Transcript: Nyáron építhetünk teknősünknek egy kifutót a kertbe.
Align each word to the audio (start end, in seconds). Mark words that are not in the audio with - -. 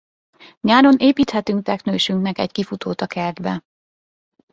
Nyáron 0.61 0.95
építhetünk 0.97 1.63
teknősünknek 1.63 2.37
egy 2.37 2.51
kifutót 2.51 3.01
a 3.01 3.07
kertbe. 3.07 3.63